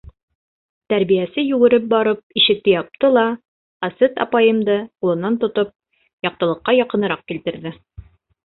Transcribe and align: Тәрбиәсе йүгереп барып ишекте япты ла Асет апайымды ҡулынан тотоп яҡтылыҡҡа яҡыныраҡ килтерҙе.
Тәрбиәсе 0.91 1.43
йүгереп 1.49 1.85
барып 1.91 2.41
ишекте 2.41 2.73
япты 2.75 3.11
ла 3.19 3.27
Асет 3.89 4.19
апайымды 4.27 4.79
ҡулынан 5.03 5.39
тотоп 5.45 5.79
яҡтылыҡҡа 6.31 6.79
яҡыныраҡ 6.81 7.27
килтерҙе. 7.33 7.79